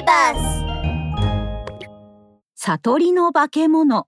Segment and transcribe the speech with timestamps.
[0.00, 0.64] ビバス
[2.54, 4.06] 悟りの化け物。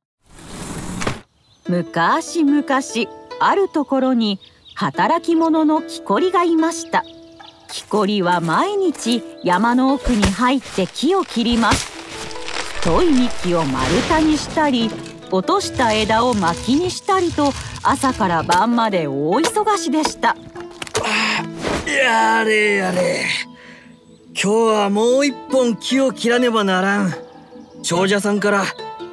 [1.68, 2.64] 昔々
[3.40, 4.40] あるところに
[4.74, 7.04] 働き者の木こりがいました。
[7.68, 11.92] 木こりは毎日山の奥に入って木を切ります。
[12.80, 14.90] 太い幹を丸太にしたり
[15.30, 17.52] 落とした枝を薪にしたりと
[17.82, 20.36] 朝から晩まで大忙しでした。
[21.86, 23.26] やれやれ
[24.34, 27.14] 今日はもう一本木を切らねばならん。
[27.82, 28.64] 長者さんから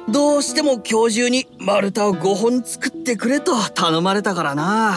[0.08, 4.96] どうしても今日中に丸太を5本作ってくれと頼まれたからな。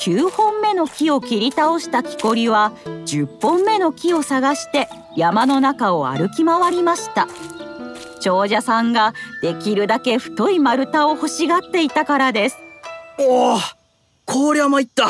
[0.00, 2.72] 9本目の木を切り倒した木こりは
[3.06, 7.28] 10本目の木を探して山の中を歩き回りました。
[8.20, 12.56] 長者さんができるだけ太い丸太を欲しがっていたからです。
[13.18, 13.58] おお
[14.24, 15.08] こりゃ参った。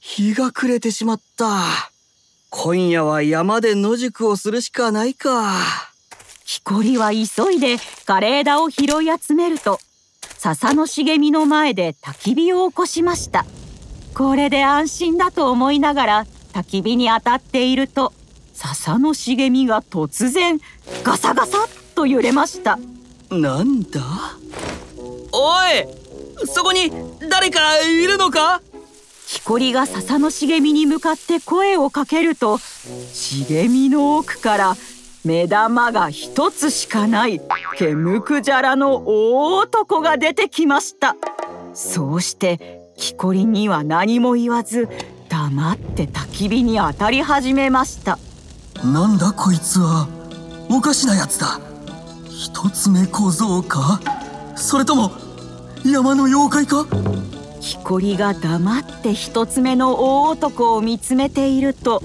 [0.00, 1.93] 日が暮れてしまった
[2.56, 5.58] 今夜は山で野宿をするしかないか。
[6.44, 7.74] 木こりは急いで
[8.06, 8.86] 枯れ枝を拾い
[9.20, 9.80] 集めると
[10.38, 13.44] 笹の茂みの前で焚き火を起こしました。
[14.14, 18.12] これで安心だと思いながら焚き火に当たっていると
[18.52, 20.60] 笹の茂みが突然
[21.02, 22.78] ガサガサっと揺れました。
[23.30, 24.00] なんだ？
[25.32, 26.92] おいそこに
[27.28, 28.62] 誰かいるのか？
[29.44, 34.74] 木こりが笹の茂みに向かって声をかけると茂みの奥から
[35.22, 37.42] 目玉が一つしかない
[37.76, 41.14] ケムクジャラの大男が出てきました。
[41.74, 44.88] そうして木こりには何も言わず
[45.28, 48.18] 黙って焚き火に当たり始めました。
[48.82, 50.08] なんだこいつは
[50.70, 51.60] おかしなやつだ。
[52.30, 54.00] 一つ目小僧か？
[54.56, 55.12] それとも
[55.84, 56.86] 山の妖怪か？
[57.64, 59.94] 木こりが黙って一つ目の
[60.26, 62.00] 大男を見つめていると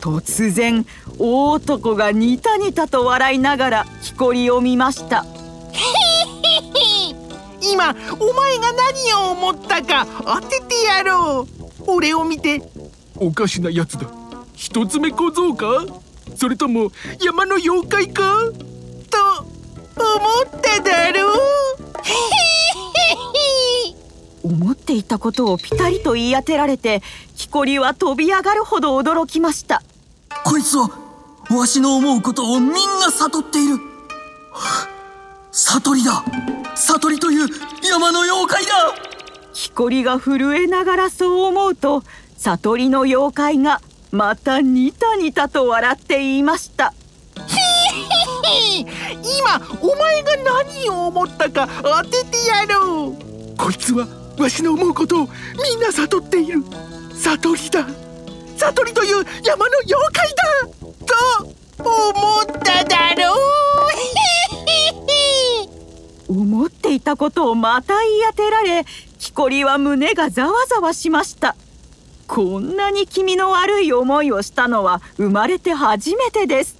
[0.00, 0.84] 突然
[1.20, 5.24] 大男がニタニタと笑いながら木こりを見ました。
[7.62, 11.84] 今お前が何を思ったか当ててやろう。
[11.86, 12.60] 俺を見て。
[13.16, 14.08] おかしなやつだ。
[14.54, 15.86] 一つ目小僧か？
[16.36, 16.90] それとも
[17.24, 18.50] 山の妖怪か？
[19.10, 19.44] と
[19.96, 20.16] 思
[20.58, 21.63] っただろう
[24.84, 27.00] っていたことをピタリと言い当てられて
[27.36, 29.82] 木こりは飛び上がるほど驚きました。
[30.44, 30.90] こいつは
[31.50, 33.78] わしの思うことをみんな悟っている。
[35.50, 36.22] 悟りだ。
[36.74, 37.48] 悟りという
[37.82, 38.72] 山の妖怪だ。
[39.54, 42.02] 木こりが震えながらそう思うと
[42.36, 43.80] 悟りの妖怪が
[44.10, 46.92] またニタニタと笑って言いました。
[49.38, 53.56] 今お前が何を思ったか当ててやろう。
[53.56, 55.28] こいつはわしの思うことを
[55.62, 56.62] みんな悟っている。
[57.14, 57.86] 悟りだ。
[58.56, 60.44] 悟りという山の妖怪だ。
[61.76, 63.38] と思っただろう。
[66.28, 68.84] 思っていたことをまた言い当てられ
[69.18, 71.54] 木こりは胸がざわざわしました。
[72.26, 76.76] こんなに気味の悪い思いをしたのは生まれて初めてです。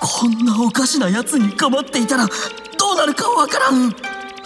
[0.00, 3.94] こんなおかしなやつに構っていたらどうなるかわからん。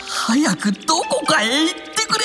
[0.06, 2.24] 早くどこかへ行ってくれ。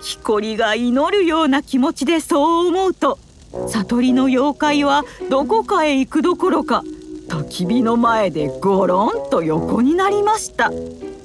[0.00, 3.18] 木こりが祈るような気持ちでそう思うと
[3.68, 6.82] 悟りの妖怪はどこかへ行くどころか
[7.28, 10.70] 焚き火の前でゴロンと横になりました。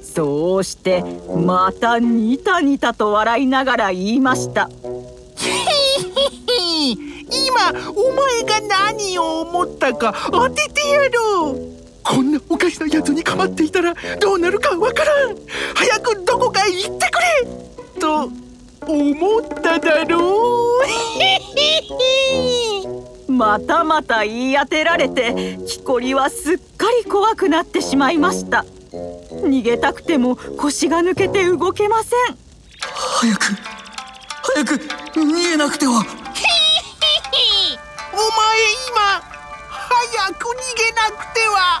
[0.02, 1.04] そうして
[1.36, 4.70] またニタニタと笑いながら言いました。
[7.30, 11.79] 今お前が何を思ったか当ててやろう。
[12.02, 15.36] こんなおかしなやつに構っていたらどうなるかわからん。
[15.74, 18.00] 早くどこかへ行ってくれ。
[18.00, 18.30] と
[18.86, 20.78] 思っただろ
[23.28, 23.30] う。
[23.32, 28.64] またまた言い当てられて木こりはすっかり怖くなってしまいました。
[28.92, 32.36] 逃げたくても腰が抜けて動けません。
[32.80, 33.44] 早く
[34.54, 34.74] 早く
[35.14, 35.92] 逃げなくては。
[38.12, 38.24] お前
[38.88, 39.22] 今
[39.68, 41.80] 早く逃げなくては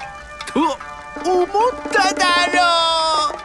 [0.52, 1.48] と思っ
[1.92, 3.38] ただろう。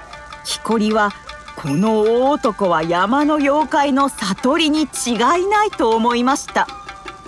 [0.43, 1.11] 木こりは
[1.55, 5.17] この大男は山の妖怪の悟りに違い
[5.47, 6.67] ないと思いました。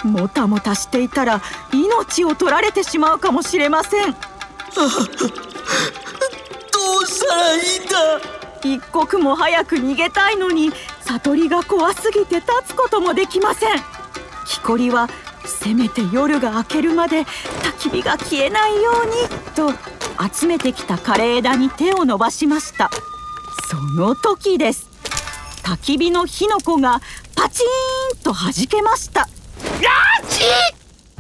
[0.04, 1.42] もたもたしていたら
[1.74, 4.12] 命を取られてしまうかもしれません。
[4.12, 4.18] ど
[7.04, 7.98] うしたらいいんだ？
[8.64, 10.72] 一刻も早く逃げたいのに
[11.02, 13.80] 悟りが怖すぎて立つこともできません。
[14.46, 15.08] 木こりは
[15.46, 17.26] せめて夜が明けるまで
[17.78, 19.12] 焚き火が消えないように
[19.56, 19.72] と
[20.34, 22.90] 集めてきた枯れ枝に手を伸ばしました。
[23.70, 24.90] その時です。
[25.64, 27.02] 焚き火の火の粉が
[27.36, 29.28] パチーンと弾けました。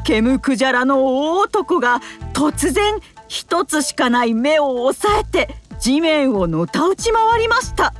[0.04, 2.01] ケムクジャラの大男が
[2.33, 7.94] 突然一つしかない目を押さえて地面をのたうち回りました。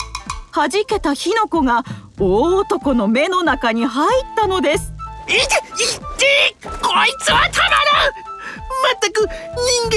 [0.52, 1.84] 弾けた火の粉が
[2.20, 4.94] 大男の目の中に入ったのです。
[5.28, 5.40] いてい
[6.18, 7.77] てこいつはたま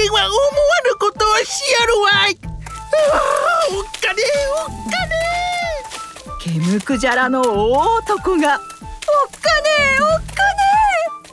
[0.09, 0.39] 間は思わ
[0.89, 2.37] ぬことをしやるわい。
[3.71, 4.23] おっかね
[4.57, 4.71] おっか
[5.07, 5.11] ね
[6.41, 8.61] ケムクジャラの大男が「おっかね
[9.99, 10.25] えおっかね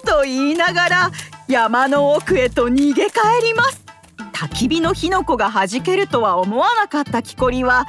[0.05, 0.06] え。
[0.06, 1.11] と言いながら
[1.49, 3.85] 山の奥へと逃げ帰ります。
[4.32, 7.87] 焚き火の火の粉が弾けるとは思わなかった木こりは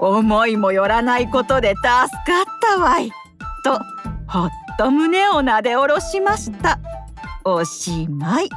[0.00, 1.98] 思いもよらないことで助か
[2.42, 3.12] ったわい。
[3.62, 3.78] と
[4.26, 6.78] ほっと胸をなで下ろしました。
[7.44, 8.48] おしまい。